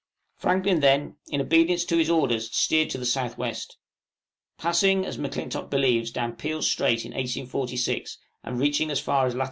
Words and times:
Franklin 0.35 0.79
then, 0.79 1.17
in 1.27 1.39
obedience 1.41 1.85
to 1.85 1.95
his 1.95 2.09
orders, 2.09 2.51
steered 2.55 2.89
to 2.89 2.97
the 2.97 3.05
south 3.05 3.37
west. 3.37 3.77
Passing, 4.57 5.05
as 5.05 5.19
M'Clintock 5.19 5.69
believes, 5.69 6.09
down 6.09 6.37
Peel's 6.37 6.65
Strait 6.65 7.05
in 7.05 7.11
1846, 7.11 8.17
and 8.43 8.57
reaching 8.59 8.89
as 8.89 8.99
far 8.99 9.27
as 9.27 9.35
lat. 9.35 9.39